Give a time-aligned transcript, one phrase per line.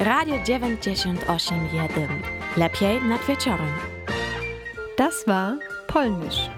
[0.00, 2.08] Radio 98,1.
[2.56, 3.66] Lepiej nad wieczorem.
[4.96, 5.58] Das war
[5.88, 6.50] Polnisch.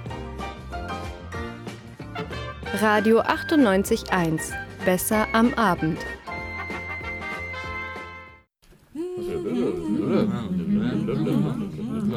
[2.82, 4.40] Radio 98.1.
[4.84, 5.98] Besser am Abend.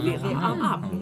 [0.04, 0.94] Vera am Abend.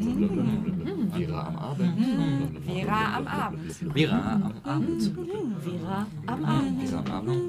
[1.14, 2.66] Vera am Abend.
[2.68, 3.94] Vera am Abend.
[3.94, 5.16] Vera am Abend.
[5.64, 6.84] Vera am Abend.
[6.86, 7.41] Vera am Abend.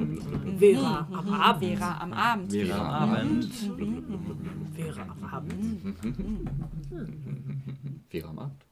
[0.00, 1.62] Vera am Abend.
[1.62, 2.52] Vera am Abend.
[2.52, 3.54] Vera am Abend.
[4.74, 5.80] Vera am Abend.
[5.94, 6.34] Vera am Abend.
[8.10, 8.64] Vera am Abend.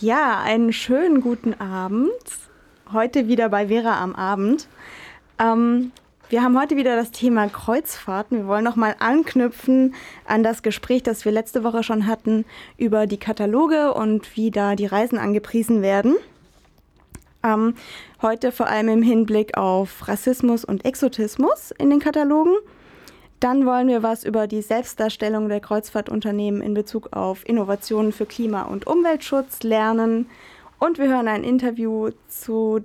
[0.00, 2.10] Ja, einen schönen guten Abend.
[2.92, 4.68] Heute wieder bei Vera am Abend.
[5.38, 5.92] Ähm,
[6.34, 8.38] wir haben heute wieder das Thema Kreuzfahrten.
[8.38, 9.94] Wir wollen nochmal anknüpfen
[10.26, 12.44] an das Gespräch, das wir letzte Woche schon hatten
[12.76, 16.16] über die Kataloge und wie da die Reisen angepriesen werden.
[17.44, 17.76] Ähm,
[18.20, 22.56] heute vor allem im Hinblick auf Rassismus und Exotismus in den Katalogen.
[23.38, 28.62] Dann wollen wir was über die Selbstdarstellung der Kreuzfahrtunternehmen in Bezug auf Innovationen für Klima-
[28.62, 30.26] und Umweltschutz lernen.
[30.80, 32.82] Und wir hören ein Interview zu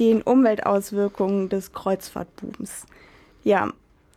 [0.00, 2.86] den Umweltauswirkungen des Kreuzfahrtbooms.
[3.44, 3.70] Ja,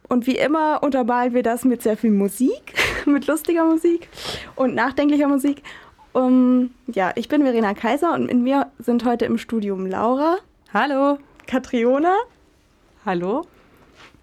[0.07, 2.73] und wie immer untermalen wir das mit sehr viel Musik,
[3.05, 4.09] mit lustiger Musik
[4.55, 5.61] und nachdenklicher Musik.
[6.13, 10.37] Um, ja, ich bin Verena Kaiser und mit mir sind heute im Studium Laura.
[10.71, 11.17] Hallo.
[11.47, 12.15] Katriona.
[13.05, 13.47] Hallo.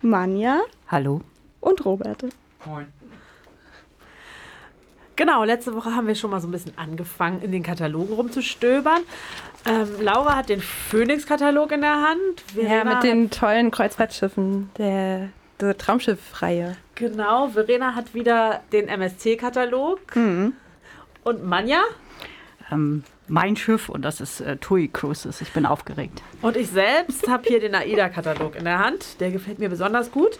[0.00, 0.60] Manja.
[0.88, 1.20] Hallo.
[1.60, 2.30] Und Roberte.
[2.64, 2.99] Moin.
[5.20, 9.02] Genau, letzte Woche haben wir schon mal so ein bisschen angefangen, in den Katalogen rumzustöbern.
[9.66, 12.40] Ähm, Laura hat den Phoenix-Katalog in der Hand.
[12.54, 15.28] Verena ja, mit den tollen Kreuzfahrtschiffen der,
[15.60, 16.74] der Traumschiff-Reihe.
[16.94, 20.16] Genau, Verena hat wieder den MSC-Katalog.
[20.16, 20.54] Mhm.
[21.22, 21.82] Und Manja?
[22.72, 25.40] Ähm, mein Schiff und das ist äh, TUI Cruises.
[25.40, 26.22] Ich bin aufgeregt.
[26.42, 29.20] Und ich selbst habe hier den AIDA-Katalog in der Hand.
[29.20, 30.38] Der gefällt mir besonders gut.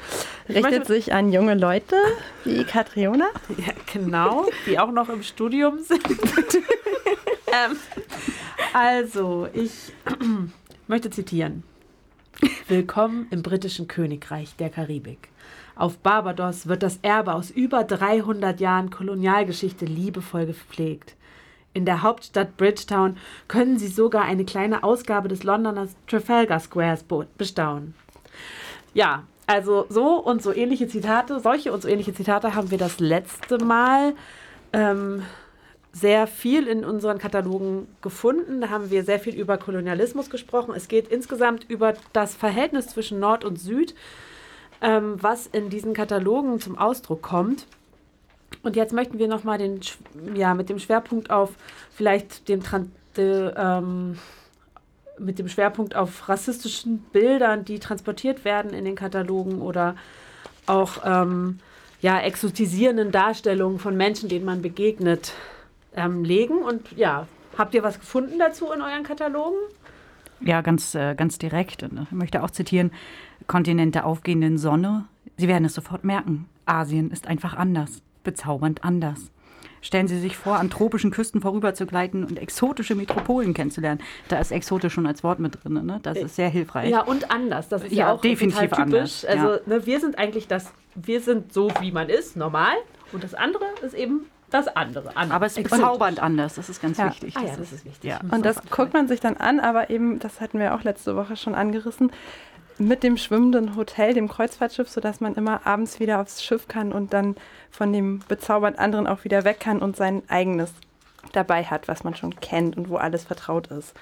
[0.49, 1.97] Ich Richtet sich an junge Leute
[2.45, 3.28] wie Katriona.
[3.56, 6.05] Ja, genau, die auch noch im Studium sind.
[6.09, 7.77] ähm,
[8.73, 9.93] also, ich
[10.89, 11.62] möchte zitieren.
[12.69, 15.28] Willkommen im britischen Königreich der Karibik.
[15.77, 21.15] Auf Barbados wird das Erbe aus über 300 Jahren Kolonialgeschichte liebevoll gepflegt.
[21.73, 23.17] In der Hauptstadt Bridgetown
[23.47, 27.05] können Sie sogar eine kleine Ausgabe des Londoner Trafalgar Squares
[27.39, 27.95] bestaunen.
[28.93, 32.99] Ja, also so und so ähnliche Zitate, solche und so ähnliche Zitate haben wir das
[32.99, 34.15] letzte Mal
[34.73, 35.23] ähm,
[35.93, 38.61] sehr viel in unseren Katalogen gefunden.
[38.61, 40.75] Da haben wir sehr viel über Kolonialismus gesprochen.
[40.77, 43.95] Es geht insgesamt über das Verhältnis zwischen Nord und Süd,
[44.81, 47.67] ähm, was in diesen Katalogen zum Ausdruck kommt.
[48.62, 49.59] Und jetzt möchten wir nochmal
[50.34, 51.50] ja, mit dem Schwerpunkt auf
[51.91, 52.61] vielleicht dem
[53.16, 54.19] de, ähm,
[55.19, 59.97] mit dem Schwerpunkt auf rassistischen Bildern, die transportiert werden in den Katalogen oder
[60.66, 61.59] auch ähm,
[62.00, 65.33] ja, exotisierenden Darstellungen von Menschen, denen man begegnet,
[65.94, 66.59] ähm, legen.
[66.59, 69.59] Und ja, habt ihr was gefunden dazu in euren Katalogen?
[70.41, 71.83] Ja, ganz, äh, ganz direkt.
[71.83, 72.93] Und ich möchte auch zitieren:
[73.47, 75.06] Kontinent der aufgehenden Sonne.
[75.37, 76.47] Sie werden es sofort merken.
[76.65, 79.31] Asien ist einfach anders bezaubernd anders.
[79.83, 84.01] Stellen Sie sich vor, an tropischen Küsten vorüberzugleiten und exotische Metropolen kennenzulernen.
[84.29, 85.87] Da ist exotisch schon als Wort mit drin.
[85.87, 86.01] Ne?
[86.03, 86.91] Das ist sehr hilfreich.
[86.91, 87.69] Ja, und anders.
[87.69, 89.25] Das ist ja, ja auch definitiv total typisch.
[89.25, 89.25] Anders.
[89.25, 89.61] Also ja.
[89.79, 92.75] ne, wir sind eigentlich das, wir sind so, wie man ist, normal.
[93.13, 95.17] Und das andere ist eben das andere.
[95.17, 95.37] Anders.
[95.37, 97.09] Aber es ist bezaubernd anders, das ist ganz ja.
[97.09, 97.37] wichtig.
[97.37, 98.11] Ah, ja, das ist wichtig.
[98.11, 98.21] Ja.
[98.31, 101.37] Und das guckt man sich dann an, aber eben, das hatten wir auch letzte Woche
[101.37, 102.11] schon angerissen,
[102.81, 107.13] mit dem schwimmenden Hotel, dem Kreuzfahrtschiff, sodass man immer abends wieder aufs Schiff kann und
[107.13, 107.37] dann
[107.71, 110.73] von dem bezaubernd anderen auch wieder weg kann und sein eigenes
[111.33, 113.93] dabei hat, was man schon kennt und wo alles vertraut ist.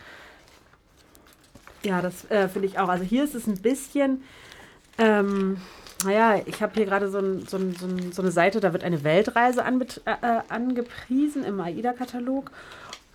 [1.82, 2.88] Ja, das äh, finde ich auch.
[2.88, 4.22] Also hier ist es ein bisschen,
[4.98, 5.58] ähm,
[6.04, 8.72] naja, ich habe hier gerade so, ein, so, ein, so, ein, so, eine Seite, da
[8.72, 12.50] wird eine Weltreise äh, äh, angepriesen im AIDA-Katalog.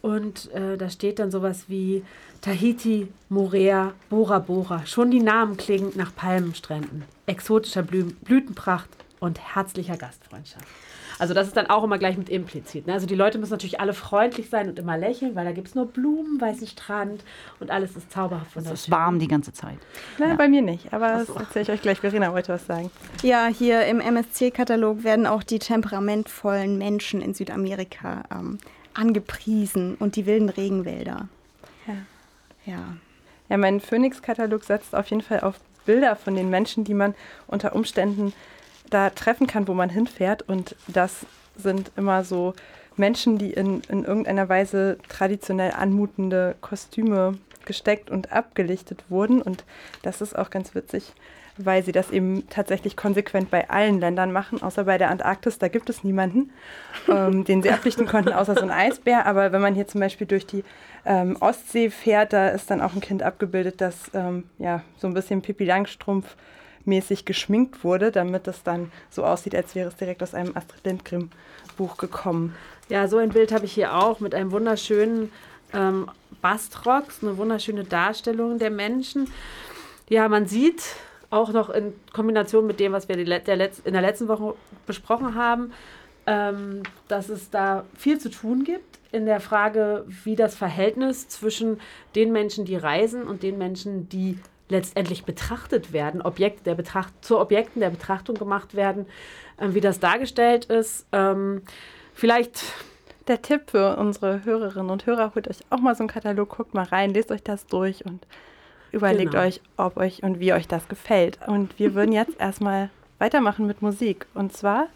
[0.04, 2.04] Und äh, da steht dann sowas wie
[2.42, 4.86] Tahiti, Morea, Bora Bora.
[4.86, 8.90] Schon die Namen klingen nach Palmenstränden, exotischer Blü Blütenpracht
[9.22, 10.68] und herzlicher Gastfreundschaft.
[11.20, 12.86] Also das ist dann auch immer gleich mit implizit.
[12.86, 12.92] Ne?
[12.92, 15.76] Also die Leute müssen natürlich alle freundlich sein und immer lächeln, weil da gibt es
[15.76, 17.24] nur Blumen, weißen Strand
[17.62, 18.58] und alles ist zauberhaft.
[18.58, 19.78] Es ist warm die ganze Zeit.
[20.18, 20.36] Nein, ja.
[20.36, 21.36] bei mir nicht, aber so.
[21.36, 22.00] das erzähle ich euch gleich.
[22.02, 22.92] Verena wollte was sagen.
[23.22, 28.58] Ja, hier im MSC-Katalog werden auch die temperamentvollen Menschen in Südamerika ähm,
[28.94, 31.28] angepriesen und die wilden Regenwälder.
[31.88, 31.96] Ja.
[32.66, 32.98] Ja.
[33.50, 37.14] Ja, mein Phoenix-Katalog setzt auf jeden Fall auf Bilder von den Menschen, die man
[37.48, 38.34] unter Umständen
[38.90, 40.44] da treffen kann, wo man hinfährt.
[40.44, 41.26] Und das
[41.58, 42.54] sind immer so
[42.96, 49.42] Menschen, die in, in irgendeiner Weise traditionell anmutende Kostüme gesteckt und abgelichtet wurden.
[49.42, 49.64] Und
[50.02, 51.14] das ist auch ganz witzig,
[51.58, 55.60] weil sie das eben tatsächlich konsequent bei allen Ländern machen, außer bei der Antarktis.
[55.60, 56.52] Da gibt es niemanden,
[57.08, 59.26] ähm, den sie ablichten konnten, außer so ein Eisbär.
[59.26, 60.64] Aber wenn man hier zum Beispiel durch die
[61.06, 65.14] ähm, Ostsee fährt, da ist dann auch ein Kind abgebildet, das ähm, ja so ein
[65.14, 66.36] bisschen Pippi Langstrumpf
[66.86, 70.86] mäßig geschminkt wurde, damit es dann so aussieht, als wäre es direkt aus einem Astrid
[70.86, 71.32] Lindgren
[71.78, 72.56] Buch gekommen.
[72.90, 75.32] Ja, so ein Bild habe ich hier auch mit einem wunderschönen
[75.74, 76.10] ähm,
[76.42, 79.32] Bastrocks, eine wunderschöne Darstellung der Menschen.
[80.10, 80.84] Ja, man sieht
[81.34, 85.36] auch noch in Kombination mit dem, was wir der Letz-, in der letzten Woche besprochen
[85.36, 85.74] haben,
[86.26, 91.80] ähm, dass es da viel zu tun gibt in der Frage, wie das Verhältnis zwischen
[92.16, 94.40] den Menschen, die reisen und den Menschen, die
[94.70, 99.06] letztendlich betrachtet werden, Objekte der Betracht zu Objekten der Betrachtung gemacht werden,
[99.58, 101.06] äh, wie das dargestellt ist.
[101.12, 101.62] Ähm,
[102.14, 102.64] vielleicht
[103.28, 106.74] der Tipp für unsere Hörerinnen und Hörer, holt euch auch mal so einen Katalog, guckt
[106.74, 108.26] mal rein, lest euch das durch und
[108.94, 109.44] überlegt genau.
[109.44, 111.40] euch, ob euch und wie euch das gefällt.
[111.48, 114.26] Und wir würden jetzt erstmal weitermachen mit Musik.
[114.34, 114.88] Und zwar.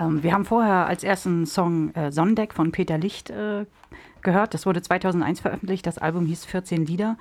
[0.00, 3.66] Ähm, wir haben vorher als ersten Song äh, Sonnendeck von Peter Licht äh,
[4.22, 4.54] gehört.
[4.54, 5.86] Das wurde 2001 veröffentlicht.
[5.86, 7.16] Das Album hieß 14 Lieder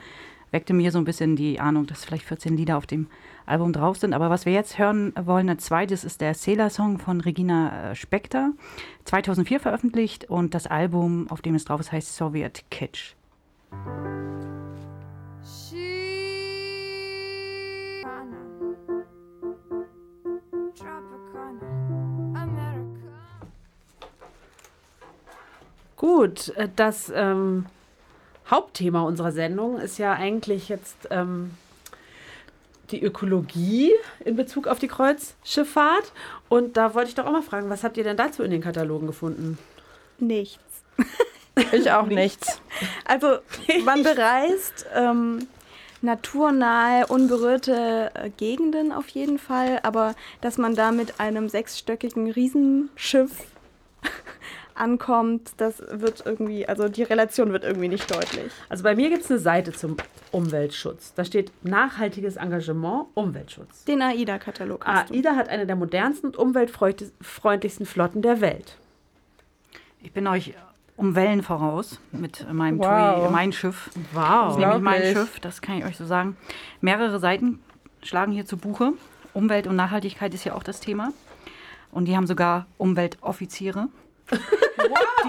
[0.51, 3.07] weckte mir so ein bisschen die Ahnung, dass vielleicht 14 Lieder auf dem
[3.45, 4.13] Album drauf sind.
[4.13, 8.51] Aber was wir jetzt hören wollen, ein zweites ist der Sailor-Song von Regina äh, Spektor,
[9.05, 13.15] 2004 veröffentlicht und das Album, auf dem es drauf ist, heißt Soviet Kitsch.
[25.97, 27.65] Gut, äh, das ähm,
[28.49, 31.51] Hauptthema unserer Sendung ist ja eigentlich jetzt ähm,
[32.91, 33.91] die Ökologie
[34.23, 36.13] in Bezug auf die Kreuzschifffahrt.
[36.47, 38.61] Und da wollte ich doch auch mal fragen, was habt ihr denn dazu in den
[38.61, 39.57] Katalogen gefunden?
[40.19, 40.63] Nichts.
[41.71, 42.61] Ich auch nichts.
[43.05, 43.39] Also
[43.83, 45.47] man bereist ähm,
[46.03, 53.31] naturnahe, unberührte äh, Gegenden auf jeden Fall, aber dass man da mit einem sechsstöckigen Riesenschiff
[54.77, 58.51] ankommt, das wird irgendwie, also die Relation wird irgendwie nicht deutlich.
[58.69, 59.97] Also bei mir gibt es eine Seite zum
[60.31, 61.13] Umweltschutz.
[61.13, 63.85] Da steht nachhaltiges Engagement, Umweltschutz.
[63.85, 64.87] Den AIDA-Katalog.
[64.87, 68.77] AIDA hat eine der modernsten und umweltfreundlichsten Flotten der Welt.
[70.01, 70.53] Ich bin euch
[70.95, 73.25] um Wellen voraus mit meinem wow.
[73.25, 73.89] TUI, mein Schiff.
[74.13, 74.23] Wow.
[74.23, 76.37] Das ist nämlich mein Schiff, das kann ich euch so sagen.
[76.81, 77.59] Mehrere Seiten
[78.03, 78.93] schlagen hier zu Buche.
[79.33, 81.13] Umwelt und Nachhaltigkeit ist ja auch das Thema.
[81.91, 83.87] Und die haben sogar Umweltoffiziere.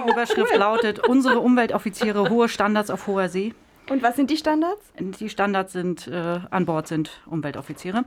[0.04, 3.54] Die Überschrift lautet: Unsere Umweltoffiziere, hohe Standards auf hoher See.
[3.90, 4.92] Und was sind die Standards?
[4.98, 8.04] Die Standards sind, äh, an Bord sind Umweltoffiziere.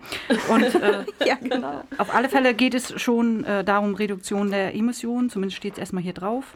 [0.50, 1.84] Und äh, ja, genau.
[1.98, 6.04] auf alle Fälle geht es schon äh, darum, Reduktion der Emissionen, zumindest steht es erstmal
[6.04, 6.56] hier drauf.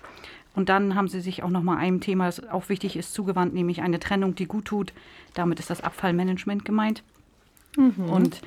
[0.56, 3.81] Und dann haben sie sich auch nochmal einem Thema, das auch wichtig ist, zugewandt, nämlich
[3.81, 4.94] eine Trennung, die gut tut.
[5.34, 7.04] Damit ist das Abfallmanagement gemeint.
[7.76, 8.10] Mhm.
[8.10, 8.42] Und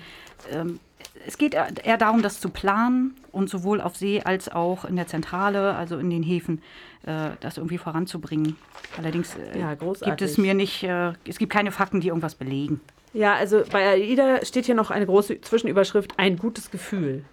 [0.51, 0.81] ähm,
[1.27, 5.07] es geht eher darum, das zu planen und sowohl auf See als auch in der
[5.07, 6.63] Zentrale, also in den Häfen,
[7.07, 8.57] äh, das irgendwie voranzubringen.
[8.97, 12.81] Allerdings äh, ja, gibt es mir nicht, äh, es gibt keine Fakten, die irgendwas belegen.
[13.15, 17.25] Ja, also bei AIDA steht hier noch eine große Zwischenüberschrift, ein gutes Gefühl.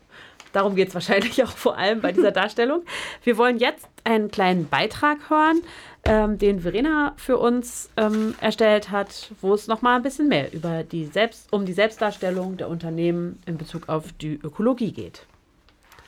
[0.55, 2.83] Darum geht es wahrscheinlich auch vor allem bei dieser Darstellung.
[3.23, 5.59] Wir wollen jetzt einen kleinen Beitrag hören,
[6.05, 10.83] ähm, den Verena für uns ähm, erstellt hat, wo es nochmal ein bisschen mehr über
[10.83, 15.25] die Selbst, um die Selbstdarstellung der Unternehmen in Bezug auf die Ökologie geht.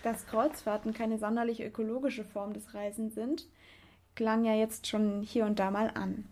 [0.02, 3.48] Dass Kreuzfahrten keine sonderlich ökologische Form des Reisens sind,
[4.16, 6.24] klang ja jetzt schon hier und da mal an.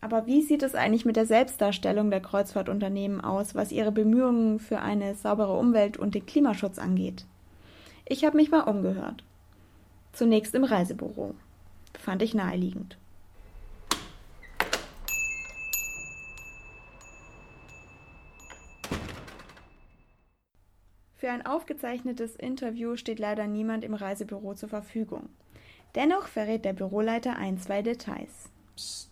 [0.00, 4.80] Aber wie sieht es eigentlich mit der Selbstdarstellung der Kreuzfahrtunternehmen aus, was ihre Bemühungen für
[4.80, 7.26] eine saubere Umwelt und den Klimaschutz angeht?
[8.10, 9.22] Ich habe mich mal umgehört.
[10.12, 11.36] Zunächst im Reisebüro.
[11.96, 12.98] Fand ich naheliegend.
[21.14, 25.28] Für ein aufgezeichnetes Interview steht leider niemand im Reisebüro zur Verfügung.
[25.94, 28.50] Dennoch verrät der Büroleiter ein, zwei Details.
[28.74, 29.09] Psst.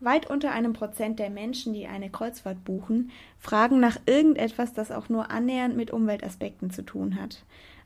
[0.00, 5.08] Weit unter einem Prozent der Menschen, die eine Kreuzfahrt buchen, fragen nach irgendetwas, das auch
[5.08, 7.44] nur annähernd mit Umweltaspekten zu tun hat.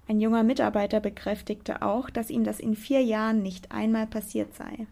[0.08, 4.86] Ein junger Mitarbeiter bekräftigte auch, dass ihm das in vier Jahren nicht einmal passiert sei.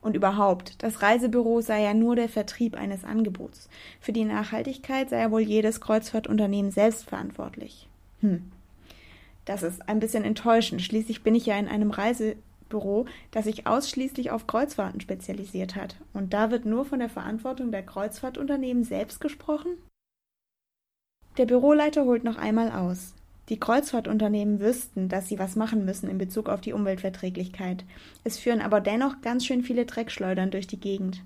[0.00, 3.68] Und überhaupt, das Reisebüro sei ja nur der Vertrieb eines Angebots.
[4.00, 7.86] Für die Nachhaltigkeit sei ja wohl jedes Kreuzfahrtunternehmen selbst verantwortlich.
[8.20, 8.50] Hm.
[9.44, 10.80] Das ist ein bisschen enttäuschend.
[10.80, 12.36] Schließlich bin ich ja in einem Reise
[12.70, 15.96] Büro, das sich ausschließlich auf Kreuzfahrten spezialisiert hat.
[16.14, 19.76] Und da wird nur von der Verantwortung der Kreuzfahrtunternehmen selbst gesprochen?
[21.36, 23.14] Der Büroleiter holt noch einmal aus.
[23.50, 27.84] Die Kreuzfahrtunternehmen wüssten, dass sie was machen müssen in Bezug auf die Umweltverträglichkeit.
[28.22, 31.22] Es führen aber dennoch ganz schön viele Dreckschleudern durch die Gegend.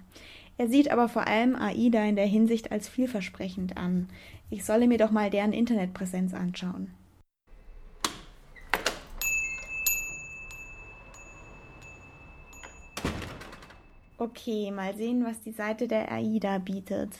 [0.56, 4.08] Er sieht aber vor allem AIDA in der Hinsicht als vielversprechend an.
[4.50, 6.90] Ich solle mir doch mal deren Internetpräsenz anschauen.
[14.24, 17.10] Okay, mal sehen, was die Seite der AIDA bietet.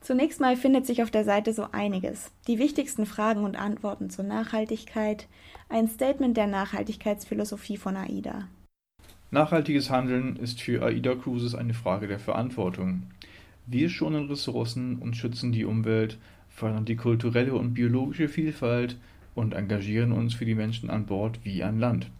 [0.00, 2.32] Zunächst mal findet sich auf der Seite so einiges.
[2.48, 5.28] Die wichtigsten Fragen und Antworten zur Nachhaltigkeit,
[5.68, 8.48] ein Statement der Nachhaltigkeitsphilosophie von AIDA.
[9.30, 13.04] Nachhaltiges Handeln ist für AIDA Cruises eine Frage der Verantwortung.
[13.68, 18.98] Wir schonen Ressourcen und schützen die Umwelt, fördern die kulturelle und biologische Vielfalt
[19.36, 22.10] und engagieren uns für die Menschen an Bord wie an Land.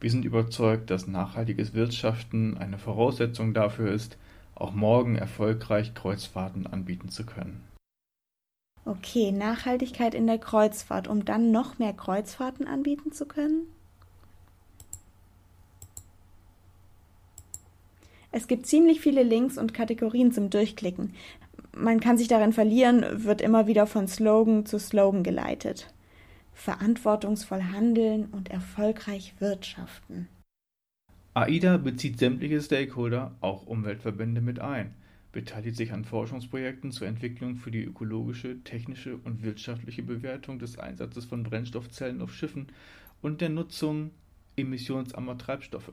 [0.00, 4.16] Wir sind überzeugt, dass nachhaltiges Wirtschaften eine Voraussetzung dafür ist,
[4.54, 7.62] auch morgen erfolgreich Kreuzfahrten anbieten zu können.
[8.86, 13.66] Okay, Nachhaltigkeit in der Kreuzfahrt, um dann noch mehr Kreuzfahrten anbieten zu können?
[18.32, 21.14] Es gibt ziemlich viele Links und Kategorien zum Durchklicken.
[21.76, 25.92] Man kann sich darin verlieren, wird immer wieder von Slogan zu Slogan geleitet
[26.60, 30.28] verantwortungsvoll handeln und erfolgreich wirtschaften.
[31.32, 34.94] AIDA bezieht sämtliche Stakeholder, auch Umweltverbände, mit ein,
[35.32, 41.24] beteiligt sich an Forschungsprojekten zur Entwicklung für die ökologische, technische und wirtschaftliche Bewertung des Einsatzes
[41.24, 42.66] von Brennstoffzellen auf Schiffen
[43.22, 44.10] und der Nutzung
[44.56, 45.92] emissionsarmer Treibstoffe.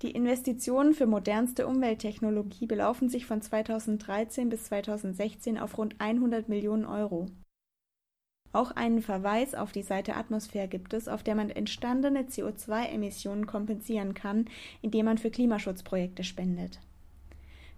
[0.00, 6.86] Die Investitionen für modernste Umwelttechnologie belaufen sich von 2013 bis 2016 auf rund 100 Millionen
[6.86, 7.28] Euro.
[8.52, 14.12] Auch einen Verweis auf die Seite Atmosphäre gibt es, auf der man entstandene CO2-Emissionen kompensieren
[14.12, 14.46] kann,
[14.82, 16.80] indem man für Klimaschutzprojekte spendet.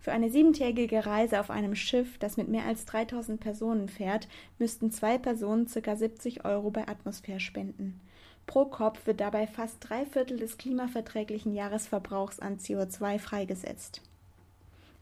[0.01, 4.29] Für eine siebentägige Reise auf einem Schiff, das mit mehr als 3000 Personen fährt,
[4.59, 5.97] müssten zwei Personen ca.
[5.97, 8.01] 70 Euro bei Atmosphäre spenden.
[8.47, 14.03] Pro Kopf wird dabei fast drei Viertel des klimaverträglichen Jahresverbrauchs an CO2 freigesetzt.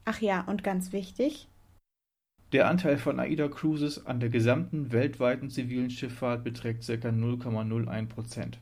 [0.04, 1.48] Ach ja, und ganz wichtig,
[2.52, 6.92] der Anteil von AIDA Cruises an der gesamten weltweiten zivilen Schifffahrt beträgt ca.
[6.92, 8.58] 0,01 Prozent.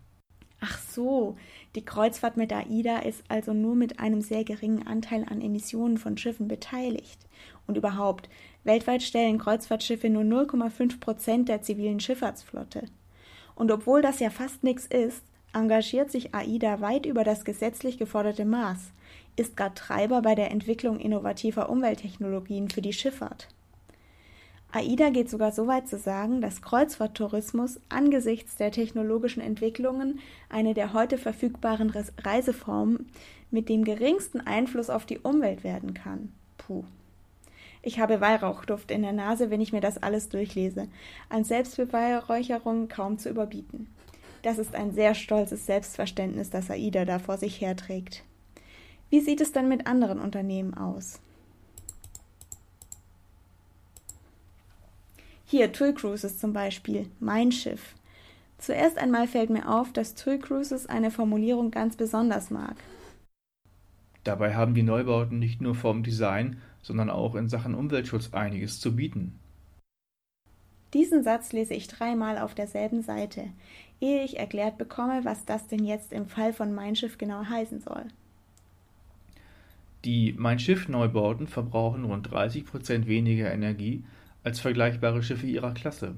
[0.61, 1.37] Ach so,
[1.75, 6.19] die Kreuzfahrt mit AIDA ist also nur mit einem sehr geringen Anteil an Emissionen von
[6.19, 7.19] Schiffen beteiligt.
[7.67, 8.29] Und überhaupt,
[8.63, 12.85] weltweit stellen Kreuzfahrtschiffe nur 0,5 Prozent der zivilen Schifffahrtsflotte.
[13.55, 18.45] Und obwohl das ja fast nichts ist, engagiert sich AIDA weit über das gesetzlich geforderte
[18.45, 18.93] Maß,
[19.37, 23.49] ist gar Treiber bei der Entwicklung innovativer Umwelttechnologien für die Schifffahrt.
[24.73, 30.93] AIDA geht sogar so weit zu sagen, dass Kreuzfahrttourismus angesichts der technologischen Entwicklungen eine der
[30.93, 33.11] heute verfügbaren Reiseformen
[33.51, 36.33] mit dem geringsten Einfluss auf die Umwelt werden kann.
[36.57, 36.85] Puh.
[37.83, 40.87] Ich habe Weihrauchduft in der Nase, wenn ich mir das alles durchlese.
[41.31, 43.89] An Selbstbeweihräucherung kaum zu überbieten.
[44.43, 48.23] Das ist ein sehr stolzes Selbstverständnis, das AIDA da vor sich herträgt.
[49.09, 51.21] Wie sieht es dann mit anderen Unternehmen aus?
[55.51, 57.97] Hier, TUI Cruises zum Beispiel, mein Schiff.
[58.59, 62.77] Zuerst einmal fällt mir auf, dass TUI Cruises eine Formulierung ganz besonders mag.
[64.23, 68.95] Dabei haben die Neubauten nicht nur vom Design, sondern auch in Sachen Umweltschutz einiges zu
[68.95, 69.41] bieten.
[70.95, 73.49] Diesen Satz lese ich dreimal auf derselben Seite,
[74.01, 77.81] ehe ich erklärt bekomme, was das denn jetzt im Fall von Mein Schiff genau heißen
[77.81, 78.05] soll.
[80.05, 84.05] Die Mein Schiff Neubauten verbrauchen rund 30 Prozent weniger Energie
[84.45, 86.15] als vergleichbare Schiffe ihrer Klasse.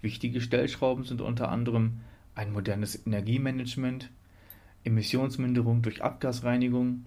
[0.00, 2.00] Wichtige Stellschrauben sind unter anderem
[2.34, 4.10] ein modernes Energiemanagement,
[4.84, 7.04] Emissionsminderung durch Abgasreinigung,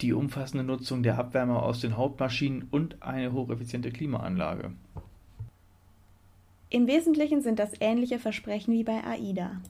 [0.00, 4.72] die umfassende Nutzung der Abwärme aus den Hauptmaschinen und eine hocheffiziente Klimaanlage.
[6.70, 9.60] Im Wesentlichen sind das ähnliche Versprechen wie bei AIDA.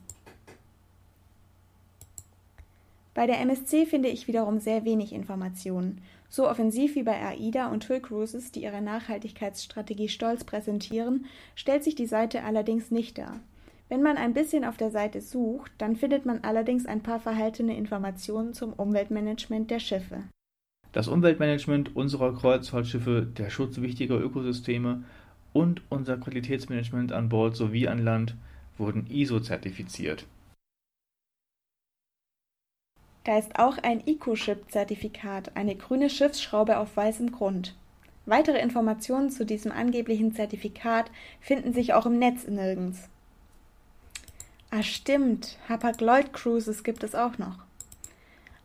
[3.14, 7.82] Bei der MSC finde ich wiederum sehr wenig Informationen so offensiv wie bei AIDA und
[7.82, 13.40] TUI Cruises, die ihre Nachhaltigkeitsstrategie stolz präsentieren, stellt sich die Seite allerdings nicht dar.
[13.88, 17.76] Wenn man ein bisschen auf der Seite sucht, dann findet man allerdings ein paar verhaltene
[17.76, 20.22] Informationen zum Umweltmanagement der Schiffe.
[20.92, 25.02] Das Umweltmanagement unserer Kreuzfahrtschiffe, der Schutz wichtiger Ökosysteme
[25.52, 28.37] und unser Qualitätsmanagement an Bord sowie an Land
[28.78, 30.25] wurden ISO-zertifiziert.
[33.24, 37.76] Da ist auch ein EcoShip-Zertifikat, eine grüne Schiffsschraube auf weißem Grund.
[38.26, 41.10] Weitere Informationen zu diesem angeblichen Zertifikat
[41.40, 43.08] finden sich auch im Netz nirgends.
[44.70, 45.58] Ah, stimmt.
[45.68, 47.58] Hapag-Lloyd Cruises gibt es auch noch.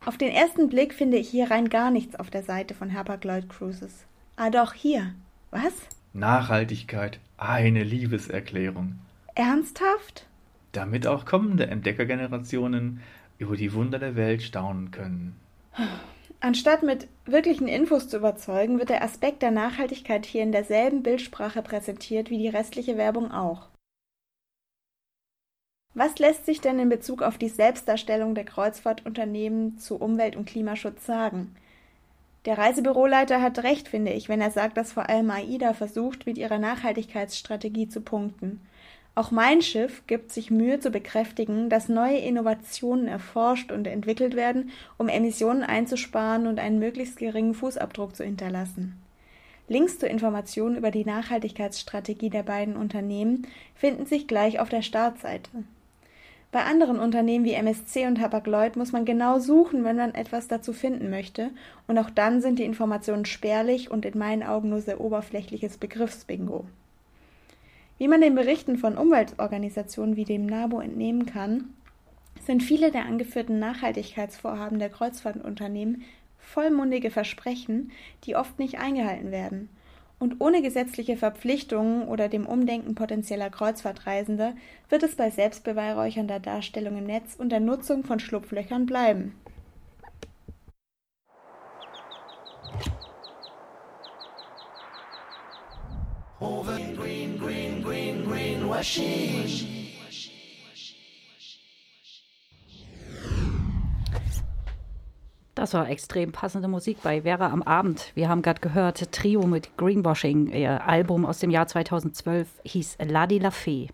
[0.04, 3.48] Auf den ersten Blick finde ich hier rein gar nichts auf der Seite von Hapag-Lloyd
[3.48, 4.04] Cruises.
[4.36, 5.14] Ah, doch, hier.
[5.50, 5.72] Was?
[6.12, 9.00] Nachhaltigkeit, eine Liebeserklärung.
[9.34, 10.26] Ernsthaft?
[10.70, 13.00] Damit auch kommende Entdeckergenerationen
[13.38, 15.36] über die Wunder der Welt staunen können.
[16.40, 21.62] Anstatt mit wirklichen Infos zu überzeugen, wird der Aspekt der Nachhaltigkeit hier in derselben Bildsprache
[21.62, 23.68] präsentiert wie die restliche Werbung auch.
[25.94, 31.06] Was lässt sich denn in Bezug auf die Selbstdarstellung der Kreuzfahrtunternehmen zu Umwelt- und Klimaschutz
[31.06, 31.56] sagen?
[32.44, 36.36] Der Reisebüroleiter hat recht, finde ich, wenn er sagt, dass vor allem AIDA versucht, mit
[36.36, 38.60] ihrer Nachhaltigkeitsstrategie zu punkten.
[39.18, 44.70] Auch mein Schiff gibt sich Mühe zu bekräftigen, dass neue Innovationen erforscht und entwickelt werden,
[44.98, 49.00] um Emissionen einzusparen und einen möglichst geringen Fußabdruck zu hinterlassen.
[49.68, 55.48] Links zur Information über die Nachhaltigkeitsstrategie der beiden Unternehmen finden sich gleich auf der Startseite.
[56.52, 60.74] Bei anderen Unternehmen wie MSC und Hapag-Lloyd muss man genau suchen, wenn man etwas dazu
[60.74, 61.52] finden möchte,
[61.86, 66.66] und auch dann sind die Informationen spärlich und in meinen Augen nur sehr oberflächliches Begriffsbingo.
[67.98, 71.74] Wie man den Berichten von Umweltorganisationen wie dem NABU entnehmen kann,
[72.44, 76.04] sind viele der angeführten Nachhaltigkeitsvorhaben der Kreuzfahrtunternehmen
[76.38, 77.90] vollmundige Versprechen,
[78.24, 79.68] die oft nicht eingehalten werden
[80.18, 84.54] und ohne gesetzliche Verpflichtungen oder dem Umdenken potenzieller Kreuzfahrtreisender
[84.88, 89.34] wird es bei selbstbeweihräuchernder Darstellung im Netz und der Nutzung von Schlupflöchern bleiben.
[105.54, 108.12] Das war extrem passende Musik bei Vera am Abend.
[108.14, 110.52] Wir haben gerade gehört, Trio mit Greenwashing.
[110.52, 113.88] Ihr Album aus dem Jahr 2012 hieß La di la Fee.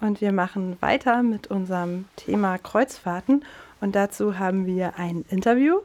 [0.00, 3.44] Und wir machen weiter mit unserem Thema Kreuzfahrten.
[3.80, 5.80] Und dazu haben wir ein Interview,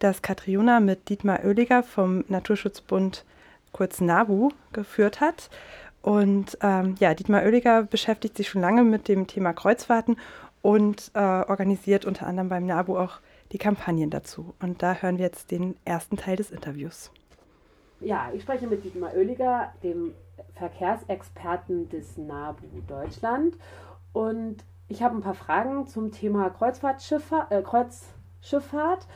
[0.00, 3.24] das Katriona mit Dietmar Oehliger vom Naturschutzbund
[3.72, 5.50] kurz NABU geführt hat.
[6.08, 10.16] Und ähm, ja, Dietmar Oehliger beschäftigt sich schon lange mit dem Thema Kreuzfahrten
[10.62, 13.20] und äh, organisiert unter anderem beim NABU auch
[13.52, 14.54] die Kampagnen dazu.
[14.58, 17.10] Und da hören wir jetzt den ersten Teil des Interviews.
[18.00, 20.14] Ja, ich spreche mit Dietmar Oehliger, dem
[20.54, 23.58] Verkehrsexperten des NABU Deutschland.
[24.14, 26.46] Und ich habe ein paar Fragen zum Thema.
[26.46, 29.06] Äh, Kreuzschifffahrt.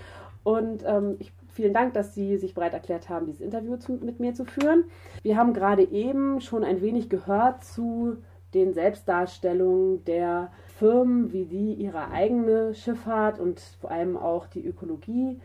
[0.44, 4.20] Und ähm, ich, vielen Dank, dass Sie sich bereit erklärt haben, dieses Interview zu, mit
[4.20, 4.84] mir zu führen.
[5.22, 8.18] Wir haben gerade eben schon ein wenig gehört zu
[8.54, 15.40] den Selbstdarstellungen der Firmen, wie die ihre eigene Schifffahrt und vor allem auch die Ökologie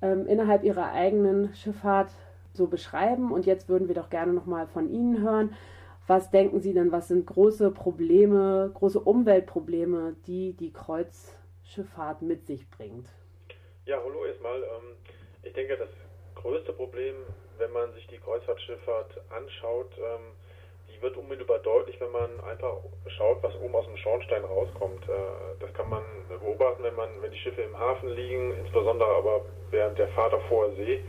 [0.00, 2.10] ähm, innerhalb ihrer eigenen Schifffahrt
[2.52, 3.32] so beschreiben.
[3.32, 5.54] Und jetzt würden wir doch gerne nochmal von Ihnen hören.
[6.06, 12.68] Was denken Sie denn, was sind große Probleme, große Umweltprobleme, die die Kreuzschifffahrt mit sich
[12.70, 13.08] bringt?
[13.86, 14.58] Ja, hallo erstmal.
[14.58, 14.96] Ähm,
[15.42, 15.88] ich denke, das
[16.34, 17.14] größte Problem,
[17.58, 20.32] wenn man sich die Kreuzfahrtschifffahrt anschaut, ähm,
[21.02, 22.76] wird unmittelbar deutlich, wenn man einfach
[23.08, 25.02] schaut, was oben aus dem Schornstein rauskommt.
[25.08, 29.44] Äh, das kann man beobachten, wenn man, wenn die Schiffe im Hafen liegen, insbesondere aber
[29.70, 31.00] während der Fahrt auf hoher See.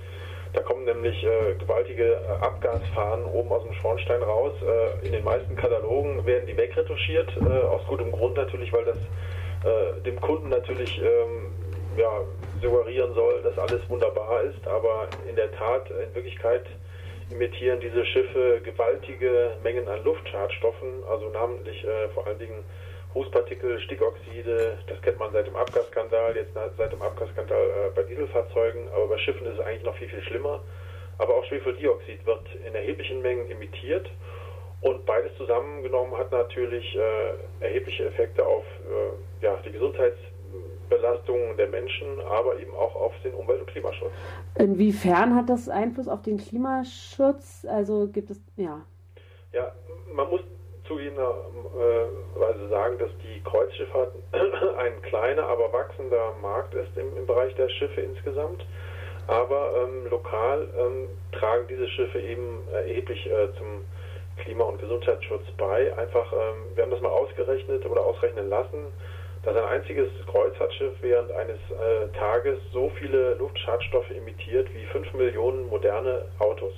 [0.53, 4.53] Da kommen nämlich äh, gewaltige äh, Abgasfahnen oben aus dem Schornstein raus.
[4.61, 8.97] Äh, in den meisten Katalogen werden die wegretuschiert, äh, aus gutem Grund natürlich, weil das
[8.97, 11.53] äh, dem Kunden natürlich ähm,
[11.97, 12.21] ja,
[12.61, 14.65] suggerieren soll, dass alles wunderbar ist.
[14.67, 16.65] Aber in der Tat, in Wirklichkeit
[17.31, 22.63] emittieren diese Schiffe gewaltige Mengen an Luftschadstoffen, also namentlich äh, vor allen Dingen
[23.15, 28.87] Rußpartikel, Stickoxide, das kennt man seit dem Abgasskandal, jetzt seit dem Abgasskandal äh, bei Dieselfahrzeugen,
[28.93, 30.61] aber bei Schiffen ist es eigentlich noch viel, viel schlimmer.
[31.19, 34.09] Aber auch Schwefeldioxid wird in erheblichen Mengen emittiert
[34.81, 40.32] und beides zusammengenommen hat natürlich äh, erhebliche Effekte auf äh, ja, die Gesundheits-
[40.89, 44.11] Belastungen der Menschen, aber eben auch auf den Umwelt- und Klimaschutz.
[44.57, 47.65] Inwiefern hat das Einfluss auf den Klimaschutz?
[47.69, 48.81] Also gibt es, ja.
[49.51, 49.71] Ja,
[50.11, 50.41] man muss
[50.87, 54.13] zugegebenerweise sagen, dass die Kreuzschifffahrt
[54.77, 58.65] ein kleiner, aber wachsender Markt ist im, im Bereich der Schiffe insgesamt.
[59.27, 63.85] Aber ähm, lokal ähm, tragen diese Schiffe eben erheblich äh, zum
[64.37, 65.95] Klima- und Gesundheitsschutz bei.
[65.97, 68.87] Einfach, ähm, wir haben das mal ausgerechnet oder ausrechnen lassen
[69.43, 75.67] dass ein einziges Kreuzfahrtschiff während eines äh, Tages so viele Luftschadstoffe emittiert wie 5 Millionen
[75.67, 76.73] moderne Autos.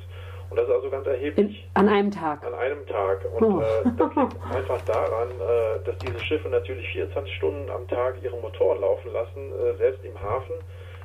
[0.49, 1.67] Und das ist also ganz erheblich.
[1.73, 2.45] An einem Tag.
[2.45, 3.25] An einem Tag.
[3.35, 3.61] Und oh.
[3.61, 8.37] äh, das liegt einfach daran, äh, dass diese Schiffe natürlich 24 Stunden am Tag ihre
[8.37, 9.51] Motoren laufen lassen.
[9.51, 10.55] Äh, selbst im Hafen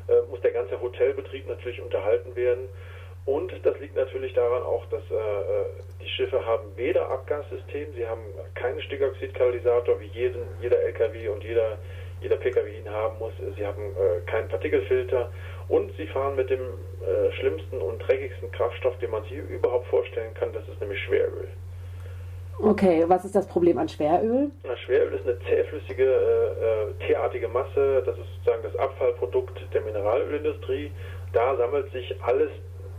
[0.08, 2.68] äh, muss der ganze Hotelbetrieb natürlich unterhalten werden.
[3.26, 5.64] Und das liegt natürlich daran auch, dass äh, äh
[6.02, 8.22] die Schiffe haben weder Abgassystem, sie haben
[8.54, 11.76] keinen Stickoxidkatalysator, wie jeden, jeder LKW und jeder,
[12.22, 13.32] jeder PKW ihn haben muss.
[13.56, 15.30] Sie haben äh, keinen Partikelfilter
[15.68, 20.32] und sie fahren mit dem äh, schlimmsten und dreckigsten Kraftstoff, den man sich überhaupt vorstellen
[20.34, 21.48] kann, das ist nämlich Schweröl.
[22.62, 24.50] Okay, was ist das Problem an Schweröl?
[24.64, 28.02] Na, Schweröl ist eine zähflüssige, äh, äh, teeartige Masse.
[28.04, 30.90] Das ist sozusagen das Abfallprodukt der Mineralölindustrie.
[31.32, 32.50] Da sammelt sich alles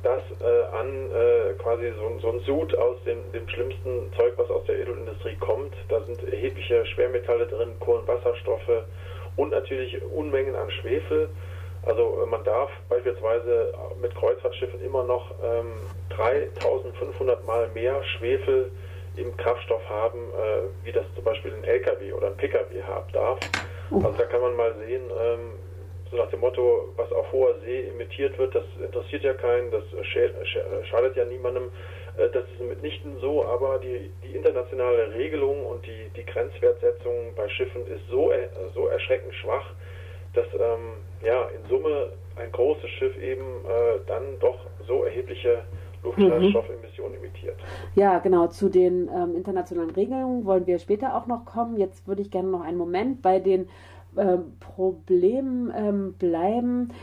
[0.03, 4.49] das äh, an, äh, quasi so, so, ein Sud aus dem, dem, schlimmsten Zeug, was
[4.49, 5.73] aus der Edelindustrie kommt.
[5.89, 8.83] Da sind erhebliche Schwermetalle drin, Kohlenwasserstoffe
[9.35, 11.29] und natürlich Unmengen an Schwefel.
[11.85, 15.73] Also äh, man darf beispielsweise mit Kreuzfahrtschiffen immer noch ähm,
[16.09, 18.71] 3500 Mal mehr Schwefel
[19.15, 23.39] im Kraftstoff haben, äh, wie das zum Beispiel ein LKW oder ein PKW haben darf.
[23.91, 23.97] Oh.
[23.97, 25.53] Also da kann man mal sehen, ähm,
[26.11, 29.83] so nach dem Motto, was auf hoher See emittiert wird, das interessiert ja keinen, das
[30.87, 31.71] schadet ja niemandem.
[32.17, 37.47] Äh, das ist mitnichten so, aber die, die internationale Regelung und die, die Grenzwertsetzung bei
[37.49, 38.31] Schiffen ist so,
[38.75, 39.65] so erschreckend schwach,
[40.33, 45.63] dass ähm, ja, in Summe ein großes Schiff eben äh, dann doch so erhebliche
[46.03, 47.25] Luftschadstoffemissionen mhm.
[47.25, 47.55] emittiert.
[47.95, 48.47] Ja, genau.
[48.47, 51.77] Zu den ähm, internationalen Regelungen wollen wir später auch noch kommen.
[51.77, 53.69] Jetzt würde ich gerne noch einen Moment bei den
[54.17, 56.93] ähm, Problemen ähm, bleiben.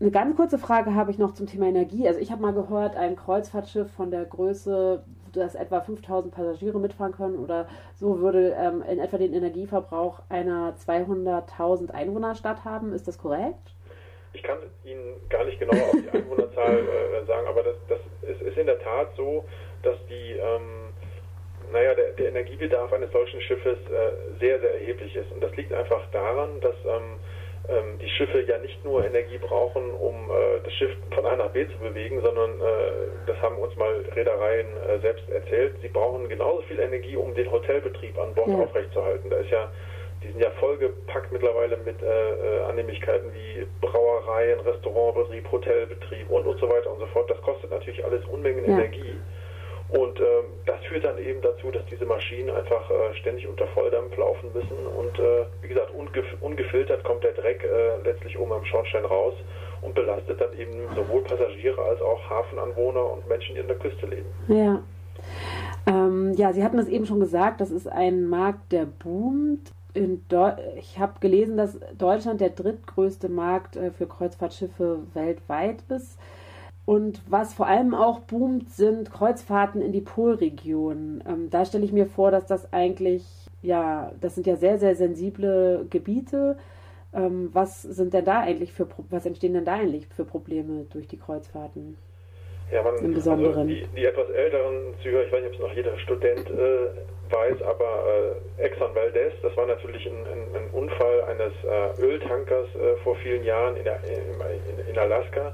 [0.00, 2.08] Eine ganz kurze Frage habe ich noch zum Thema Energie.
[2.08, 7.12] Also ich habe mal gehört, ein Kreuzfahrtschiff von der Größe, dass etwa 5000 Passagiere mitfahren
[7.12, 12.94] können oder so, würde ähm, in etwa den Energieverbrauch einer 200.000 Einwohnerstadt haben.
[12.94, 13.74] Ist das korrekt?
[14.32, 17.98] Ich kann Ihnen gar nicht genau auf die Einwohnerzahl äh, sagen, aber das, das
[18.30, 19.44] ist, ist, in der Tat so,
[19.82, 20.79] dass die, ähm,
[21.72, 25.30] naja, der, der, Energiebedarf eines solchen Schiffes äh, sehr, sehr erheblich ist.
[25.32, 27.18] Und das liegt einfach daran, dass ähm,
[27.68, 31.50] ähm, die Schiffe ja nicht nur Energie brauchen, um äh, das Schiff von A nach
[31.50, 32.92] B zu bewegen, sondern äh,
[33.26, 35.74] das haben uns mal Reedereien äh, selbst erzählt.
[35.82, 38.56] Sie brauchen genauso viel Energie, um den Hotelbetrieb an Bord ja.
[38.56, 39.30] aufrechtzuerhalten.
[39.30, 39.70] Da ist ja
[40.22, 46.60] die sind ja vollgepackt mittlerweile mit äh, äh, Annehmlichkeiten wie Brauereien, Restaurantbetrieb, Hotelbetrieb und, und
[46.60, 47.30] so weiter und so fort.
[47.30, 48.72] Das kostet natürlich alles Unmengen ja.
[48.72, 49.14] Energie.
[49.92, 54.16] Und ähm, das führt dann eben dazu, dass diese Maschinen einfach äh, ständig unter Volldampf
[54.16, 54.86] laufen müssen.
[54.86, 59.34] Und äh, wie gesagt, ungef ungefiltert kommt der Dreck äh, letztlich oben am Schornstein raus
[59.82, 64.06] und belastet dann eben sowohl Passagiere als auch Hafenanwohner und Menschen, die an der Küste
[64.06, 64.28] leben.
[64.48, 64.82] Ja.
[65.86, 70.98] Ähm, ja, Sie hatten es eben schon gesagt, das ist ein Markt, der boomt ich
[70.98, 76.18] habe gelesen, dass Deutschland der drittgrößte Markt äh, für Kreuzfahrtschiffe weltweit ist.
[76.86, 81.22] Und was vor allem auch boomt, sind Kreuzfahrten in die Polregion.
[81.28, 83.24] Ähm, da stelle ich mir vor, dass das eigentlich,
[83.62, 86.56] ja, das sind ja sehr, sehr sensible Gebiete.
[87.12, 91.06] Ähm, was sind denn da eigentlich für, was entstehen denn da eigentlich für Probleme durch
[91.06, 91.96] die Kreuzfahrten?
[92.70, 93.56] Ja, man, Im Besonderen.
[93.56, 97.32] Also die, die, etwas älteren Züger, ich weiß nicht, ob es noch jeder Student äh,
[97.32, 98.04] weiß, aber
[98.58, 103.16] äh, Exxon Valdez, das war natürlich ein, ein, ein Unfall eines äh, Öltankers äh, vor
[103.16, 105.52] vielen Jahren in, der, in, in Alaska.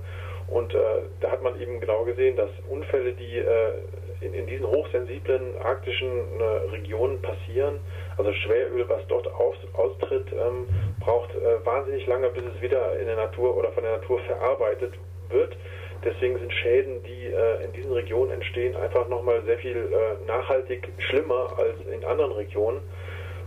[0.48, 0.78] Und äh,
[1.20, 3.72] da hat man eben genau gesehen, dass Unfälle, die äh,
[4.20, 7.80] in, in, diesen hochsensiblen arktischen äh, Regionen passieren,
[8.16, 10.66] also Schweröl, was dort aus, austritt, ähm,
[11.00, 11.30] braucht
[11.64, 14.94] wahnsinnig lange, bis es wieder in der Natur oder von der Natur verarbeitet
[15.28, 15.56] wird.
[16.04, 20.88] Deswegen sind Schäden, die äh, in diesen Regionen entstehen, einfach nochmal sehr viel äh, nachhaltig
[20.98, 22.80] schlimmer als in anderen Regionen.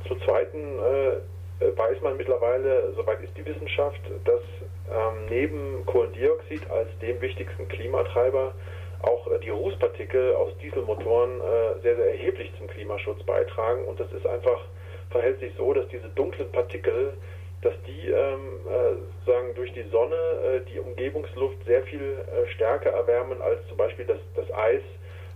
[0.07, 1.17] Zum Zweiten äh,
[1.60, 4.41] weiß man mittlerweile, soweit ist die Wissenschaft, dass
[4.89, 8.54] ähm, neben Kohlendioxid als dem wichtigsten Klimatreiber
[9.02, 13.86] auch äh, die Rußpartikel aus Dieselmotoren äh, sehr, sehr erheblich zum Klimaschutz beitragen.
[13.86, 14.65] Und das ist einfach,
[15.12, 17.13] verhält sich so, dass diese dunklen Partikel
[17.62, 22.91] dass die ähm, äh, sagen durch die Sonne äh, die Umgebungsluft sehr viel äh, stärker
[22.91, 24.82] erwärmen als zum Beispiel das, das Eis,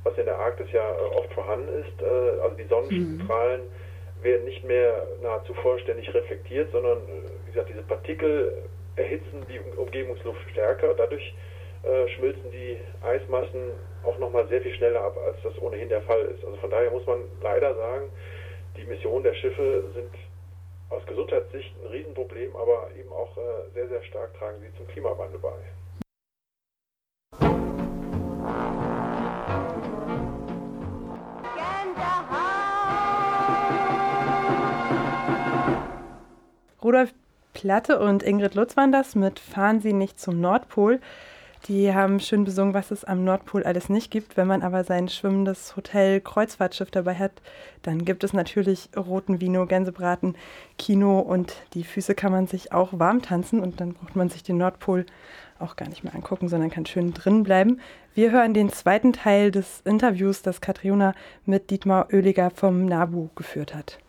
[0.03, 2.01] was in der Arktis ja äh, oft vorhanden ist.
[2.01, 3.82] Äh, also die Sonnenstrahlen mhm.
[4.23, 8.63] Werden nicht mehr nahezu vollständig reflektiert, sondern äh, wie gesagt diese Partikel
[8.95, 10.93] erhitzen die Umgebungsluft stärker.
[10.93, 11.33] Dadurch
[12.15, 13.71] schmilzen die Eismassen
[14.03, 16.41] auch nochmal sehr viel schneller ab, als das ohnehin der Fall ist.
[16.45, 18.09] Also von daher muss man leider sagen,
[18.77, 20.13] die Missionen der Schiffe sind
[20.89, 25.39] aus Gesundheitssicht ein Riesenproblem, aber eben auch äh, sehr, sehr stark tragen sie zum Klimawandel
[25.39, 25.53] bei.
[36.83, 37.13] Rudolf
[37.53, 40.99] Platte und Ingrid Lutz waren das mit Fahren Sie nicht zum Nordpol.
[41.67, 44.35] Die haben schön besungen, was es am Nordpol alles nicht gibt.
[44.35, 47.31] Wenn man aber sein schwimmendes Hotel Kreuzfahrtschiff dabei hat,
[47.83, 50.35] dann gibt es natürlich roten Vino, Gänsebraten,
[50.77, 54.43] Kino und die Füße kann man sich auch warm tanzen und dann braucht man sich
[54.43, 55.05] den Nordpol
[55.59, 57.79] auch gar nicht mehr angucken, sondern kann schön drin bleiben.
[58.13, 61.13] Wir hören den zweiten Teil des Interviews, das Katriona
[61.45, 64.02] mit Dietmar Oehliger vom NABU geführt hat.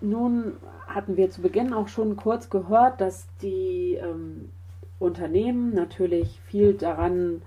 [0.00, 0.54] Nun
[0.86, 4.50] hatten wir zu Beginn auch schon kurz gehört, dass die ähm,
[4.98, 7.42] Unternehmen natürlich viel daran,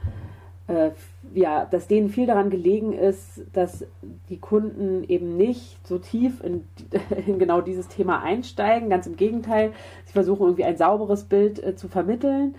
[0.68, 0.92] äh,
[1.34, 3.86] ja, dass denen viel daran gelegen ist, dass
[4.30, 6.66] die Kunden eben nicht so tief in,
[7.26, 8.90] in genau dieses Thema einsteigen.
[8.90, 9.72] Ganz im Gegenteil,
[10.06, 12.56] sie versuchen irgendwie ein sauberes Bild äh, zu vermitteln.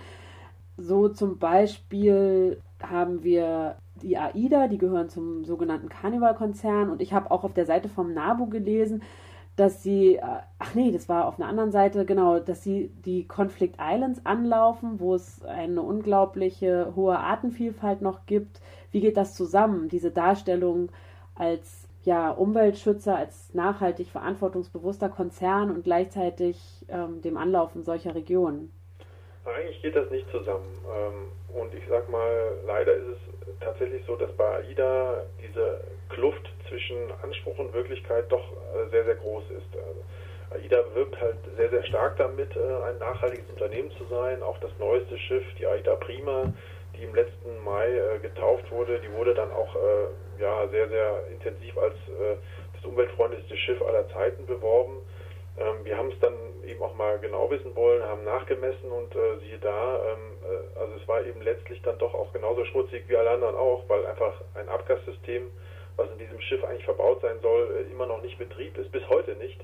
[0.76, 7.30] So zum Beispiel haben wir die AIDA, die gehören zum sogenannten Carnival-Konzern und ich habe
[7.30, 9.02] auch auf der Seite vom NABU gelesen,
[9.62, 10.20] dass sie, äh,
[10.58, 14.98] ach nee, das war auf einer anderen Seite, genau, dass sie die Conflict Islands anlaufen,
[14.98, 18.60] wo es eine unglaubliche hohe Artenvielfalt noch gibt.
[18.90, 20.90] Wie geht das zusammen, diese Darstellung
[21.36, 28.72] als ja, Umweltschützer, als nachhaltig verantwortungsbewusster Konzern und gleichzeitig ähm, dem Anlaufen solcher Regionen?
[29.44, 30.66] Eigentlich geht das nicht zusammen.
[30.92, 36.48] Ähm, und ich sag mal, leider ist es tatsächlich so, dass bei AIDA diese Kluft
[36.68, 39.76] zwischen Anspruch und Wirklichkeit doch äh, sehr, sehr groß ist.
[39.76, 44.42] Äh, AIDA wirbt halt sehr, sehr stark damit, äh, ein nachhaltiges Unternehmen zu sein.
[44.42, 46.52] Auch das neueste Schiff, die AIDA Prima,
[46.96, 49.74] die im letzten Mai getauft wurde, die wurde dann auch
[50.38, 51.94] ja, sehr, sehr intensiv als
[52.74, 54.98] das umweltfreundlichste Schiff aller Zeiten beworben.
[55.58, 56.34] Ähm, wir haben es dann
[56.64, 60.94] eben auch mal genau wissen wollen, haben nachgemessen und äh, siehe da, ähm, äh, also
[61.00, 64.40] es war eben letztlich dann doch auch genauso schmutzig wie alle anderen auch, weil einfach
[64.54, 65.50] ein Abgassystem
[65.96, 69.06] was in diesem Schiff eigentlich verbaut sein soll, äh, immer noch nicht Betrieb ist, bis
[69.08, 69.60] heute nicht.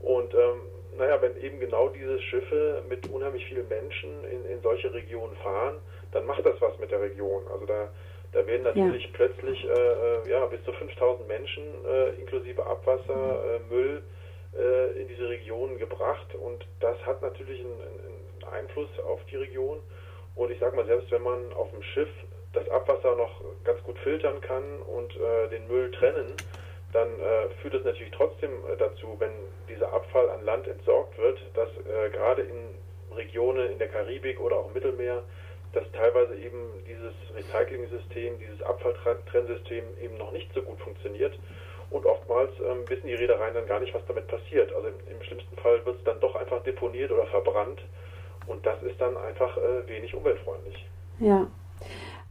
[0.00, 0.62] Und ähm,
[0.96, 5.76] naja, wenn eben genau diese Schiffe mit unheimlich vielen Menschen in, in solche Regionen fahren,
[6.12, 7.42] dann macht das was mit der Region.
[7.52, 7.88] Also da,
[8.32, 9.10] da werden natürlich ja.
[9.12, 14.02] plötzlich äh, äh ja, bis zu 5000 Menschen äh, inklusive Abwasser, äh, Müll
[14.56, 19.80] äh, in diese Regionen gebracht und das hat natürlich einen, einen Einfluss auf die Region.
[20.34, 22.08] Und ich sage mal, selbst wenn man auf dem Schiff
[22.52, 26.34] das Abwasser noch ganz gut filtern kann und äh, den Müll trennen,
[26.92, 29.32] dann äh, führt es natürlich trotzdem äh, dazu, wenn
[29.68, 32.74] dieser Abfall an Land entsorgt wird, dass äh, gerade in
[33.14, 35.22] Regionen in der Karibik oder auch im Mittelmeer,
[35.72, 41.38] dass teilweise eben dieses Recycling-System, dieses Abfalltrennsystem eben noch nicht so gut funktioniert.
[41.90, 44.72] Und oftmals ähm, wissen die Reedereien dann gar nicht, was damit passiert.
[44.74, 47.80] Also im, im schlimmsten Fall wird es dann doch einfach deponiert oder verbrannt.
[48.46, 50.86] Und das ist dann einfach äh, wenig umweltfreundlich.
[51.18, 51.46] Ja.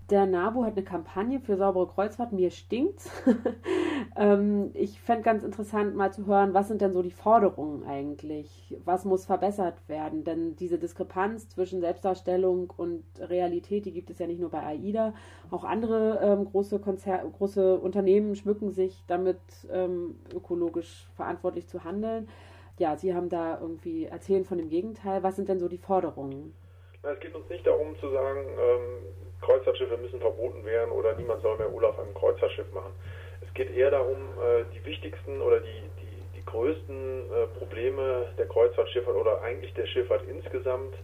[0.10, 2.32] Der NABU hat eine Kampagne für saubere Kreuzfahrt.
[2.32, 3.12] Mir stinkt's.
[4.16, 8.78] ähm, ich fände ganz interessant, mal zu hören, was sind denn so die Forderungen eigentlich?
[8.86, 10.24] Was muss verbessert werden?
[10.24, 15.14] Denn diese Diskrepanz zwischen Selbstdarstellung und Realität, die gibt es ja nicht nur bei AIDA.
[15.52, 19.40] Auch andere ähm, große, Konzer große Unternehmen schmücken sich damit,
[19.70, 22.30] ähm, ökologisch verantwortlich zu handeln.
[22.80, 25.22] Ja, Sie haben da irgendwie erzählen von dem Gegenteil.
[25.24, 26.54] Was sind denn so die Forderungen?
[27.14, 28.82] Es geht uns nicht darum zu sagen, ähm,
[29.42, 32.92] Kreuzfahrtschiffe müssen verboten werden oder niemand soll mehr Urlaub auf einem Kreuzfahrtschiff machen.
[33.42, 38.48] Es geht eher darum, äh, die wichtigsten oder die, die, die größten äh, Probleme der
[38.48, 40.96] Kreuzfahrtschifffahrt oder eigentlich der Schifffahrt insgesamt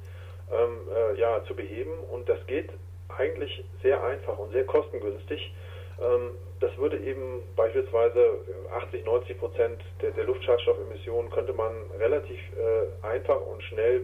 [0.52, 1.94] ähm, äh, ja, zu beheben.
[2.12, 2.70] Und das geht
[3.18, 5.54] eigentlich sehr einfach und sehr kostengünstig.
[6.02, 8.39] Ähm, das würde eben beispielsweise
[8.76, 14.02] 80, 90 Prozent der, der Luftschadstoffemissionen könnte man relativ äh, einfach und schnell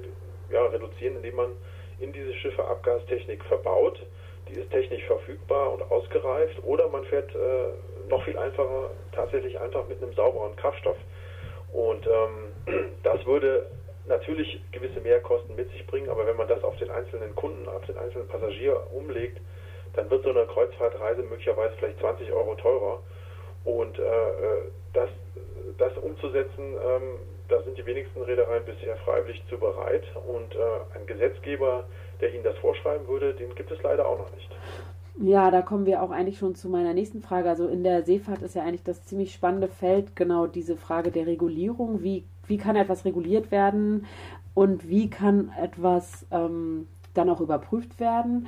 [0.50, 1.52] ja, reduzieren, indem man
[2.00, 4.00] in diese Schiffe Abgastechnik verbaut
[4.50, 9.88] die ist technisch verfügbar und ausgereift oder man fährt äh, noch viel einfacher tatsächlich einfach
[9.88, 10.98] mit einem sauberen Kraftstoff.
[11.72, 13.70] Und ähm, das würde
[14.08, 17.86] natürlich gewisse Mehrkosten mit sich bringen, aber wenn man das auf den einzelnen Kunden, auf
[17.86, 19.40] den einzelnen Passagier umlegt,
[19.94, 23.04] dann wird so eine Kreuzfahrtreise möglicherweise vielleicht 20 Euro teurer.
[23.66, 24.62] Und äh, äh,
[24.94, 25.10] das,
[25.78, 30.04] das umzusetzen, ähm, da sind die wenigsten Reedereien bisher freiwillig zu bereit.
[30.28, 31.84] Und äh, ein Gesetzgeber,
[32.22, 34.50] der Ihnen das vorschreiben würde, den gibt es leider auch noch nicht.
[35.22, 37.50] Ja, da kommen wir auch eigentlich schon zu meiner nächsten Frage.
[37.50, 41.28] Also in der Seefahrt ist ja eigentlich das ziemlich spannende Feld genau diese Frage der
[41.28, 42.04] Regulierung.
[42.04, 44.06] Wie, wie kann etwas reguliert werden
[44.54, 48.48] und wie kann etwas ähm, dann auch überprüft werden?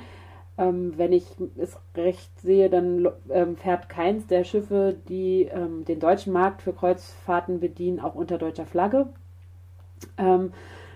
[0.58, 1.24] Ähm, wenn ich
[1.56, 6.72] es recht sehe, dann ähm, fährt keins der Schiffe, die ähm, den deutschen Markt für
[6.74, 9.06] Kreuzfahrten bedienen, auch unter deutscher Flagge.
[10.18, 10.52] Ähm,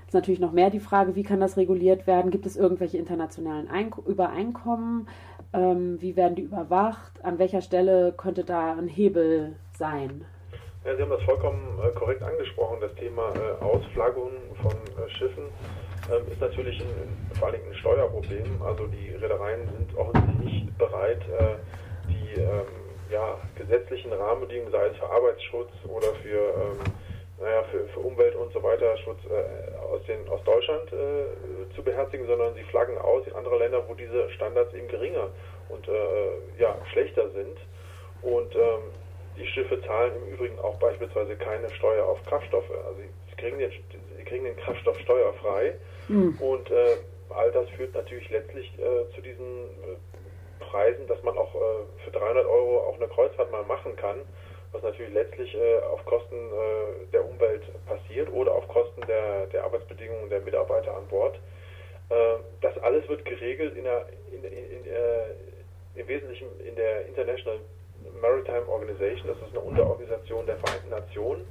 [0.07, 2.31] ist natürlich noch mehr die Frage, wie kann das reguliert werden?
[2.31, 5.09] Gibt es irgendwelche internationalen Eink Übereinkommen?
[5.53, 7.25] Ähm, wie werden die überwacht?
[7.25, 10.25] An welcher Stelle könnte da ein Hebel sein?
[10.85, 12.77] Ja, Sie haben das vollkommen äh, korrekt angesprochen.
[12.81, 14.31] Das Thema äh, Ausflaggung
[14.62, 15.45] von äh, Schiffen
[16.11, 18.62] ähm, ist natürlich ein, vor allem ein Steuerproblem.
[18.62, 21.57] Also die Reedereien sind offensichtlich nicht bereit, äh,
[22.09, 22.66] die ähm,
[23.11, 26.79] ja, gesetzlichen Rahmenbedingungen, sei es für Arbeitsschutz oder für ähm,
[27.38, 31.83] naja, für, für Umwelt und so weiter Schutz äh, aus, den, aus Deutschland äh, zu
[31.83, 35.29] beherzigen, sondern sie flaggen aus in andere Länder, wo diese Standards eben geringer
[35.69, 37.59] und äh, ja, schlechter sind.
[38.23, 38.90] Und ähm,
[39.37, 42.71] die Schiffe zahlen im Übrigen auch beispielsweise keine Steuer auf Kraftstoffe.
[42.71, 43.71] Also sie kriegen den,
[44.27, 45.75] kriegen den Kraftstoff steuerfrei.
[46.09, 46.37] Mhm.
[46.41, 46.97] Und äh,
[47.31, 52.11] all das führt natürlich letztlich äh, zu diesen äh, Preisen, dass man auch äh, für
[52.11, 54.21] 300 Euro auch eine Kreuzfahrt mal machen kann,
[54.73, 59.65] was natürlich letztlich äh, auf Kosten äh, der Umwelt passiert oder auf Kosten der, der
[59.65, 61.39] Arbeitsbedingungen der Mitarbeiter an Bord.
[62.61, 64.85] Das alles wird geregelt in der, in, in, in,
[65.97, 67.59] im Wesentlichen in der International
[68.21, 71.45] Maritime Organization, das ist eine Unterorganisation der Vereinten Nationen.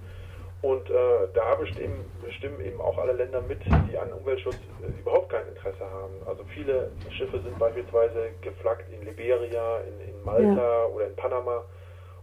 [0.66, 5.30] Und äh, da bestimmen, bestimmen eben auch alle Länder mit, die an Umweltschutz äh, überhaupt
[5.30, 6.16] kein Interesse haben.
[6.26, 11.64] Also viele Schiffe sind beispielsweise geflaggt in Liberia, in, in Malta oder in Panama.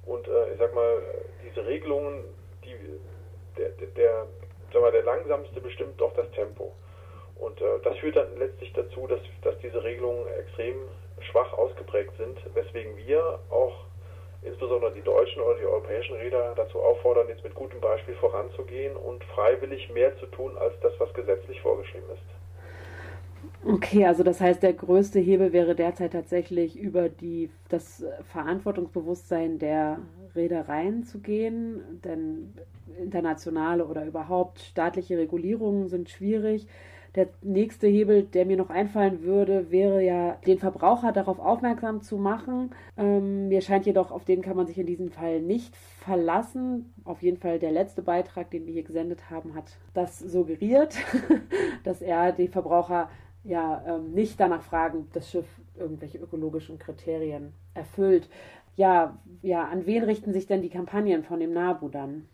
[0.07, 0.99] Und äh, ich sag mal,
[1.49, 2.25] diese Regelungen,
[2.65, 2.75] die,
[3.57, 4.27] der, der, der,
[4.73, 6.73] sag mal, der langsamste bestimmt doch das Tempo.
[7.37, 10.79] Und äh, das führt dann letztlich dazu, dass, dass diese Regelungen extrem
[11.31, 13.85] schwach ausgeprägt sind, weswegen wir auch
[14.43, 19.23] insbesondere die deutschen oder die europäischen Räder dazu auffordern, jetzt mit gutem Beispiel voranzugehen und
[19.25, 22.23] freiwillig mehr zu tun als das, was gesetzlich vorgeschrieben ist.
[23.65, 30.01] Okay, also das heißt, der größte Hebel wäre derzeit tatsächlich über die, das Verantwortungsbewusstsein der
[30.35, 32.55] Reedereien zu gehen, denn
[33.01, 36.67] internationale oder überhaupt staatliche Regulierungen sind schwierig.
[37.15, 42.17] Der nächste Hebel, der mir noch einfallen würde, wäre ja, den Verbraucher darauf aufmerksam zu
[42.17, 42.75] machen.
[42.97, 46.95] Ähm, mir scheint jedoch, auf den kann man sich in diesem Fall nicht verlassen.
[47.05, 50.97] Auf jeden Fall der letzte Beitrag, den wir hier gesendet haben, hat das suggeriert,
[51.85, 53.11] dass er die Verbraucher
[53.45, 55.47] ja ähm, nicht danach fragen, ob das Schiff
[55.77, 58.29] irgendwelche ökologischen Kriterien erfüllt.
[58.77, 62.27] Ja, ja, an wen richten sich denn die Kampagnen von dem NABU dann?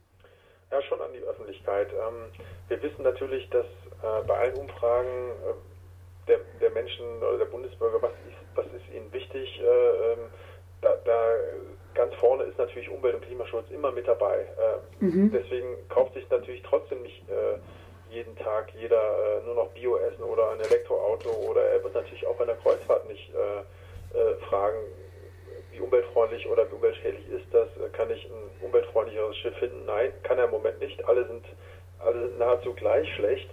[0.70, 1.88] Ja, schon an die Öffentlichkeit.
[1.92, 2.30] Ähm,
[2.68, 3.66] wir wissen natürlich, dass
[4.02, 8.94] äh, bei allen Umfragen äh, der, der, Menschen oder der Bundesbürger, was ist, was ist
[8.94, 10.30] ihnen wichtig, äh, ähm,
[10.80, 11.34] da, da,
[11.94, 14.46] ganz vorne ist natürlich Umwelt- und Klimaschutz immer mit dabei.
[15.00, 15.32] Mhm.
[15.32, 17.20] Deswegen kauft sich natürlich trotzdem nicht
[18.08, 22.36] jeden Tag jeder nur noch Bio essen oder ein Elektroauto oder er wird natürlich auch
[22.36, 23.32] bei einer Kreuzfahrt nicht
[24.48, 24.78] fragen,
[25.72, 27.68] wie umweltfreundlich oder wie umweltschädlich ist das?
[27.92, 29.84] Kann ich ein umweltfreundlicheres Schiff finden?
[29.84, 31.04] Nein, kann er im Moment nicht.
[31.06, 31.44] Alle sind,
[31.98, 33.48] alle sind nahezu gleich schlecht.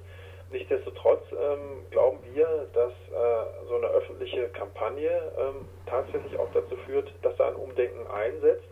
[0.56, 7.14] Nichtsdestotrotz ähm, glauben wir, dass äh, so eine öffentliche Kampagne ähm, tatsächlich auch dazu führt,
[7.24, 8.64] dass da ein Umdenken einsetzt.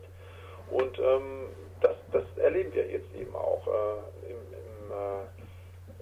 [0.71, 1.49] Und ähm,
[1.81, 3.67] das, das, erleben wir jetzt eben auch.
[3.67, 4.91] Äh, im, im,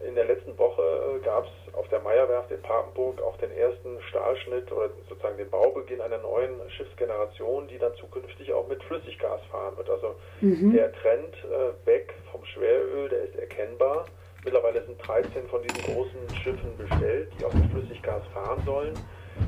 [0.05, 3.51] äh, in der letzten Woche äh, gab es auf der Meierwerft in Papenburg auch den
[3.51, 9.41] ersten Stahlschnitt oder sozusagen den Baubeginn einer neuen Schiffsgeneration, die dann zukünftig auch mit Flüssiggas
[9.49, 9.89] fahren wird.
[9.89, 10.73] Also mhm.
[10.73, 14.05] der Trend äh, weg vom Schweröl, der ist erkennbar.
[14.43, 18.93] Mittlerweile sind 13 von diesen großen Schiffen bestellt, die auch mit Flüssiggas fahren sollen.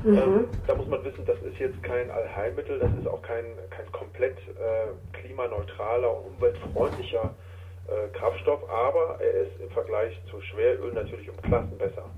[0.04, 0.18] Mhm.
[0.18, 3.90] Ähm, da muss man wissen, das ist jetzt kein Allheilmittel, das ist auch kein, kein
[3.92, 7.34] komplett äh, klimaneutraler und umweltfreundlicher
[7.88, 12.10] äh, Kraftstoff, aber er ist im Vergleich zu Schweröl natürlich um Klassen besser.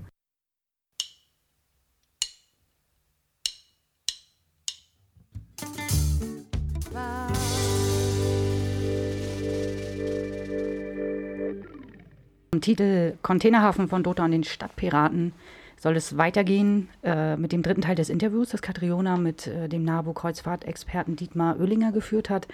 [12.57, 15.31] Im Titel Containerhafen von Dota und den Stadtpiraten
[15.79, 19.83] soll es weitergehen äh, mit dem dritten Teil des Interviews, das Katriona mit äh, dem
[19.83, 22.47] NABU-Kreuzfahrtexperten Dietmar Oehlinger geführt hat.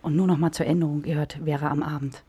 [0.00, 2.22] Und nur noch mal zur Änderung, ihr hört Wäre am Abend.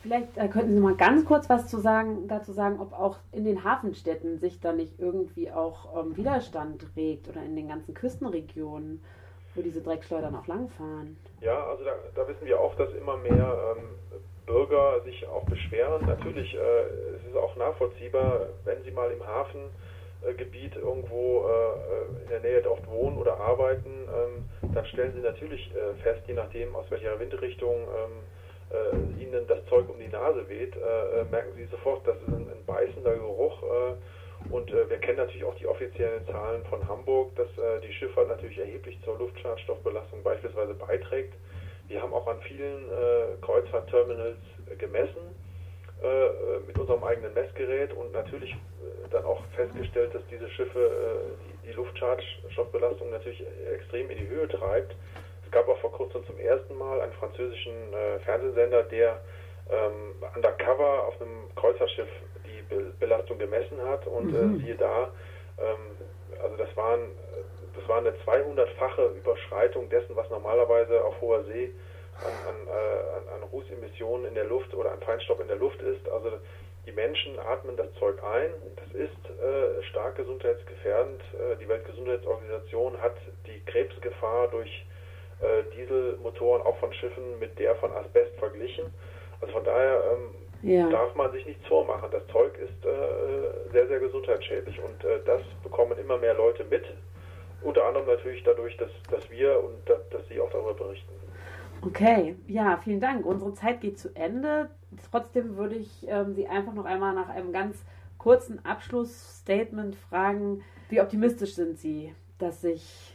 [0.00, 3.44] Vielleicht äh, könnten Sie mal ganz kurz was zu sagen, dazu sagen, ob auch in
[3.44, 9.04] den Hafenstädten sich da nicht irgendwie auch ähm, Widerstand regt oder in den ganzen Küstenregionen,
[9.54, 11.18] wo diese Dreckschleudern auch langfahren.
[11.42, 13.84] Ja, also da, da wissen wir auch, dass immer mehr ähm,
[14.46, 16.06] Bürger sich auch beschweren.
[16.06, 16.58] Natürlich, äh,
[17.16, 22.86] es ist auch nachvollziehbar, wenn sie mal im Hafengebiet irgendwo äh, in der Nähe dort
[22.88, 27.88] wohnen oder arbeiten, ähm, dann stellen sie natürlich äh, fest, je nachdem aus welcher Windrichtung
[27.96, 28.22] ähm,
[28.70, 32.32] äh, ihnen das Zeug um die Nase weht, äh, äh, merken sie sofort, das ist
[32.32, 33.62] ein, ein beißender Geruch.
[34.50, 37.48] und wir kennen natürlich auch die offiziellen Zahlen von Hamburg, dass
[37.82, 41.34] die Schifffahrt natürlich erheblich zur Luftschadstoffbelastung beispielsweise beiträgt.
[41.88, 44.38] Wir haben auch an vielen äh, Kreuzfahrtterminals
[44.70, 45.34] äh, gemessen
[46.02, 51.66] äh, mit unserem eigenen Messgerät und natürlich äh, dann auch festgestellt, dass diese Schiffe äh,
[51.66, 54.94] die, Luftschadstoffbelastung natürlich extrem in die Höhe treibt.
[55.44, 59.20] Es gab auch vor kurzem zum ersten Mal einen französischen äh, Fernsehsender, der
[59.70, 62.08] ähm, undercover auf einem Kreuzfahrtschiff
[62.44, 64.58] die Be Belastung gemessen hat und mhm.
[64.58, 65.10] siehe da,
[65.58, 65.96] ähm,
[66.42, 67.00] also das waren
[67.76, 71.72] das war eine 200-fache Überschreitung dessen, was normalerweise auf hoher See
[72.24, 76.08] an, an, äh, an, Rußemissionen in der Luft oder an Feinstaub in der Luft ist.
[76.08, 76.30] Also
[76.86, 78.50] die Menschen atmen das Zeug ein.
[78.76, 81.20] Das ist äh, stark gesundheitsgefährdend.
[81.34, 83.14] Äh, die Weltgesundheitsorganisation hat
[83.46, 84.84] die Krebsgefahr durch
[85.40, 88.92] äh, Dieselmotoren auch von Schiffen mit der von Asbest verglichen.
[89.40, 90.88] Also von daher ähm, Ja.
[90.88, 92.08] darf man sich nichts vormachen.
[92.12, 96.84] Das Zeug ist äh, sehr, sehr gesundheitsschädlich und äh, das bekommen immer mehr Leute mit.
[97.64, 101.12] Unter anderem natürlich dadurch, dass, dass wir und dass, sie auch darüber berichten.
[101.82, 103.26] Okay, ja, vielen Dank.
[103.26, 104.70] Unsere Zeit geht zu Ende.
[105.10, 107.84] Trotzdem würde ich ähm, Sie einfach noch einmal nach einem ganz
[108.18, 113.14] kurzen Abschlussstatement fragen, wie optimistisch sind Sie, dass sich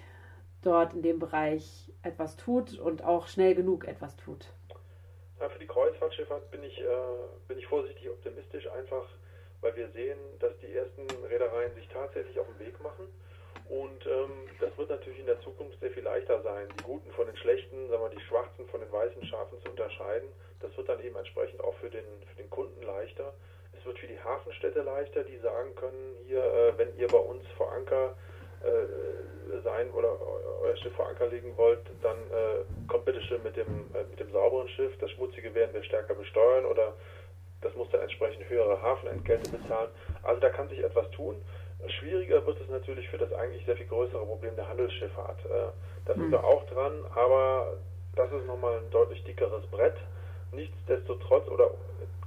[0.61, 4.47] dort in dem Bereich etwas tut und auch schnell genug etwas tut?
[5.39, 6.85] Ja, für die Kreuzfahrtschifffahrt bin ich, äh,
[7.47, 9.05] bin ich vorsichtig optimistisch, einfach
[9.61, 13.05] weil wir sehen, dass die ersten Reedereien sich tatsächlich auf den Weg machen.
[13.69, 17.27] Und ähm, das wird natürlich in der Zukunft sehr viel leichter sein, die Guten von
[17.27, 20.27] den Schlechten, sagen wir, die Schwarzen von den weißen Schafen zu unterscheiden.
[20.59, 23.31] Das wird dann eben entsprechend auch für den, für den Kunden leichter.
[23.77, 27.45] Es wird für die Hafenstädte leichter, die sagen können, hier, äh, wenn ihr bei uns
[27.57, 28.15] vor Anker
[28.63, 33.43] äh, sein oder eu- euer Schiff vor Anker legen wollt, dann äh, kommt bitte schön
[33.43, 34.97] mit dem, äh, mit dem sauberen Schiff.
[34.99, 36.93] Das Schmutzige werden wir stärker besteuern oder
[37.61, 39.91] das muss dann entsprechend höhere Hafenentgelte bezahlen.
[40.23, 41.39] Also da kann sich etwas tun.
[41.87, 45.39] Schwieriger wird es natürlich für das eigentlich sehr viel größere Problem der Handelsschifffahrt.
[45.45, 45.71] Äh,
[46.05, 47.77] Da sind wir auch dran, aber
[48.15, 49.95] das ist nochmal ein deutlich dickeres Brett.
[50.51, 51.69] Nichtsdestotrotz oder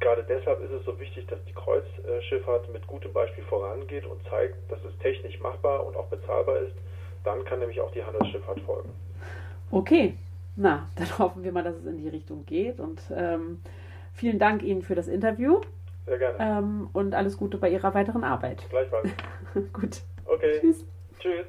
[0.00, 4.56] gerade deshalb ist es so wichtig, dass die Kreuzschifffahrt mit gutem Beispiel vorangeht und zeigt,
[4.70, 6.74] dass es technisch machbar und auch bezahlbar ist.
[7.24, 8.90] Dann kann nämlich auch die Handelsschifffahrt folgen.
[9.70, 10.14] Okay,
[10.56, 12.80] na, dann hoffen wir mal, dass es in die Richtung geht.
[12.80, 13.60] Und ähm,
[14.14, 15.60] vielen Dank Ihnen für das Interview
[16.06, 16.36] Sehr gerne.
[16.40, 18.68] ähm, und alles Gute bei Ihrer weiteren Arbeit.
[18.70, 19.10] Gleichfalls.
[19.72, 20.02] Gut.
[20.26, 20.58] Okay.
[20.60, 20.84] Tschüss.
[21.20, 21.46] Tschüss.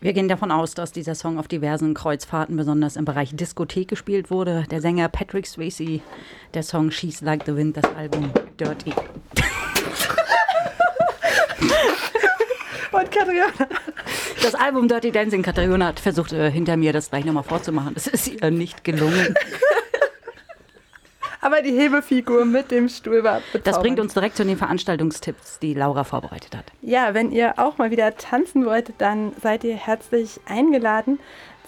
[0.00, 4.30] Wir gehen davon aus, dass dieser Song auf diversen Kreuzfahrten, besonders im Bereich Diskothek, gespielt
[4.30, 4.64] wurde.
[4.70, 6.00] Der Sänger Patrick Swayze,
[6.54, 8.92] der Song She's Like the Wind, das Album Dirty.
[12.98, 13.46] Und Katharina.
[14.42, 17.94] Das Album Dirty Dancing, Katharina hat versucht, äh, hinter mir das gleich nochmal vorzumachen.
[17.94, 19.34] Das ist ihr nicht gelungen.
[21.40, 23.66] Aber die Hebefigur mit dem Stuhl war bezaubernd.
[23.66, 26.64] Das bringt uns direkt zu den Veranstaltungstipps, die Laura vorbereitet hat.
[26.82, 31.20] Ja, wenn ihr auch mal wieder tanzen wolltet, dann seid ihr herzlich eingeladen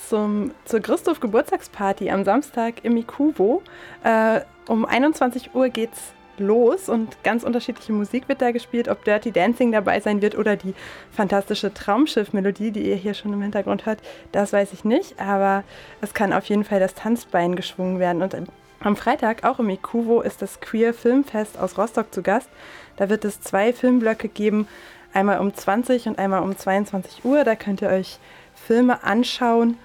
[0.08, 3.62] zum, zur Christoph Geburtstagsparty am Samstag im Ikuvo.
[4.02, 9.30] Äh, um 21 Uhr geht's los und ganz unterschiedliche Musik wird da gespielt, ob Dirty
[9.30, 10.74] Dancing dabei sein wird oder die
[11.12, 14.00] fantastische Traumschiff-Melodie, die ihr hier schon im Hintergrund hört,
[14.32, 15.64] das weiß ich nicht, aber
[16.00, 18.34] es kann auf jeden Fall das Tanzbein geschwungen werden und
[18.82, 22.48] am Freitag, auch im Ikuvo, ist das Queer Filmfest aus Rostock zu Gast.
[22.96, 24.66] Da wird es zwei Filmblöcke geben,
[25.12, 27.44] einmal um 20 und einmal um 22 Uhr.
[27.44, 28.18] Da könnt ihr euch
[28.54, 29.76] Filme anschauen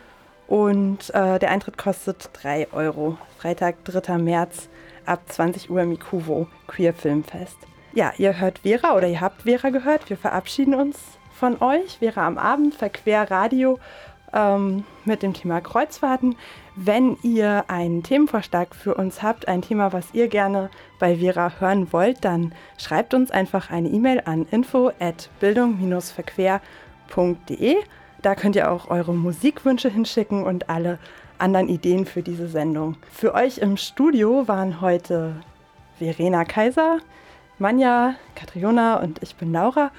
[0.47, 3.17] und äh, der Eintritt kostet 3 Euro.
[3.37, 4.17] Freitag, 3.
[4.17, 4.69] März
[5.05, 7.57] ab 20 Uhr im Ikuvo Queer Filmfest.
[7.93, 10.09] Ja, ihr hört Vera oder ihr habt Vera gehört.
[10.09, 10.99] Wir verabschieden uns
[11.33, 11.99] von euch.
[11.99, 13.79] Vera am Abend, Verquer Radio
[14.33, 16.35] ähm, mit dem Thema Kreuzfahrten.
[16.75, 21.93] Wenn ihr einen Themenvorschlag für uns habt, ein Thema, was ihr gerne bei Vera hören
[21.93, 27.77] wollt, dann schreibt uns einfach eine E-Mail an info at bildung-verquer.de.
[28.21, 30.99] Da könnt ihr auch eure Musikwünsche hinschicken und alle
[31.37, 32.95] anderen Ideen für diese Sendung.
[33.11, 35.35] Für euch im Studio waren heute
[35.97, 36.99] Verena Kaiser,
[37.59, 39.91] Manja, Katriona und ich bin Laura.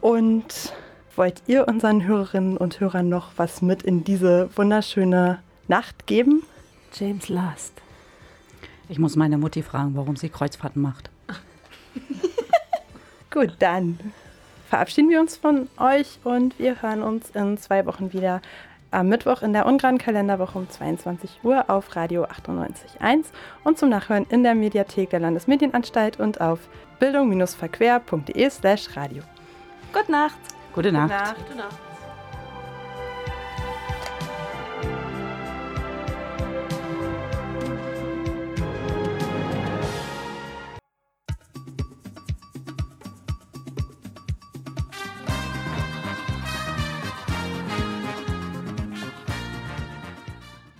[0.00, 0.74] Und
[1.16, 6.42] wollt ihr unseren Hörerinnen und Hörern noch was mit in diese wunderschöne Nacht geben?
[6.92, 7.72] James Last.
[8.88, 11.10] Ich muss meine Mutti fragen, warum sie Kreuzfahrten macht.
[13.30, 13.98] Gut, dann
[14.68, 18.42] verabschieden wir uns von euch und wir hören uns in zwei Wochen wieder
[18.94, 23.26] am Mittwoch in der ungeraden Kalenderwoche um 22 Uhr auf Radio 98.1
[23.64, 26.60] und zum Nachhören in der Mediathek der Landesmedienanstalt und auf
[27.00, 29.22] bildung-verquer.de slash radio.
[29.92, 30.38] Gute Nacht.
[30.74, 31.10] Gute Nacht.
[31.10, 31.36] Nacht.
[31.36, 31.93] Gute Nacht.